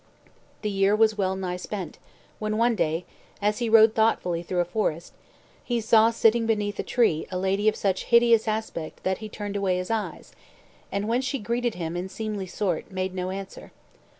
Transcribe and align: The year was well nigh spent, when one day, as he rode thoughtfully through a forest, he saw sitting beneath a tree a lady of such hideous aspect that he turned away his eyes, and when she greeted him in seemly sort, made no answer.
The 0.63 0.69
year 0.71 0.95
was 0.95 1.15
well 1.15 1.35
nigh 1.35 1.57
spent, 1.57 1.99
when 2.39 2.57
one 2.57 2.73
day, 2.75 3.05
as 3.39 3.59
he 3.59 3.69
rode 3.69 3.93
thoughtfully 3.93 4.41
through 4.41 4.61
a 4.61 4.65
forest, 4.65 5.13
he 5.63 5.79
saw 5.79 6.09
sitting 6.09 6.47
beneath 6.47 6.79
a 6.79 6.81
tree 6.81 7.27
a 7.29 7.37
lady 7.37 7.69
of 7.69 7.75
such 7.75 8.05
hideous 8.05 8.47
aspect 8.47 9.03
that 9.03 9.19
he 9.19 9.29
turned 9.29 9.55
away 9.55 9.77
his 9.77 9.91
eyes, 9.91 10.31
and 10.91 11.07
when 11.07 11.21
she 11.21 11.37
greeted 11.37 11.75
him 11.75 11.95
in 11.95 12.09
seemly 12.09 12.47
sort, 12.47 12.89
made 12.91 13.13
no 13.13 13.29
answer. 13.29 13.73